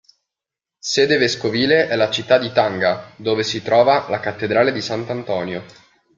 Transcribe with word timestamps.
Sede 0.79 1.17
vescovile 1.17 1.87
è 1.87 1.95
la 1.95 2.09
città 2.09 2.39
di 2.39 2.51
Tanga, 2.51 3.13
dove 3.17 3.43
si 3.43 3.61
trova 3.61 4.09
la 4.09 4.19
cattedrale 4.19 4.71
di 4.71 4.81
Sant'Antonio. 4.81 5.63